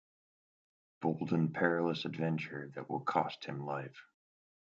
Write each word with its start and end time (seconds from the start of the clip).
Bold 1.01 1.31
and 1.31 1.53
perilous 1.53 2.05
adventure 2.05 2.71
that 2.73 2.89
will 2.89 3.01
cost 3.01 3.45
him 3.45 3.67
life. 3.67 4.01